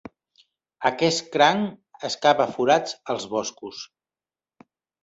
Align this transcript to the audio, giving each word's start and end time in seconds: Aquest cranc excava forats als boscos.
Aquest 0.89 1.21
cranc 1.35 2.09
excava 2.09 2.49
forats 2.57 2.99
als 3.17 3.31
boscos. 3.37 3.89